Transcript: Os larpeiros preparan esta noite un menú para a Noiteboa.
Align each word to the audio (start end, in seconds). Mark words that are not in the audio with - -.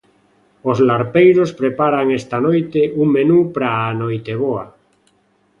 Os 0.69 0.77
larpeiros 0.89 1.49
preparan 1.61 2.05
esta 2.19 2.37
noite 2.47 2.81
un 3.01 3.07
menú 3.17 3.39
para 3.55 3.71
a 3.89 3.89
Noiteboa. 4.01 4.63